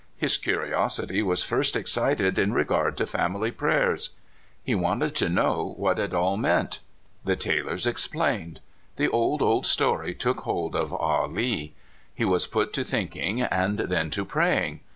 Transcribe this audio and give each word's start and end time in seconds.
His 0.17 0.39
curiosity 0.39 1.21
was 1.21 1.43
first 1.43 1.75
excited 1.75 2.39
in 2.39 2.53
regard 2.53 2.97
to 2.97 3.05
family 3.05 3.51
prayers. 3.51 4.09
He 4.63 4.73
wanted 4.73 5.13
to 5.17 5.29
know 5.29 5.73
7 5.73 5.79
what 5.79 5.99
it 5.99 6.11
all 6.11 6.37
meant. 6.37 6.79
The 7.23 7.35
Taylors 7.35 7.85
explained. 7.85 8.61
The 8.95 9.07
old, 9.09 9.43
old 9.43 9.67
story 9.67 10.15
took 10.15 10.39
hold 10.39 10.75
of 10.75 10.91
Ah 10.91 11.25
Lee. 11.25 11.75
He 12.15 12.25
was 12.25 12.47
put 12.47 12.73
to 12.73 12.83
thinking 12.83 13.43
and 13.43 13.77
then 13.77 14.09
to 14.09 14.25
praying. 14.25 14.79